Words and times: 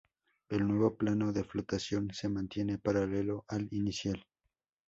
El 0.49 0.67
nuevo 0.67 0.95
plano 0.95 1.31
de 1.31 1.43
flotación 1.43 2.09
se 2.11 2.27
mantiene 2.27 2.79
paralelo 2.79 3.45
al 3.47 3.67
inicial. 3.69 4.25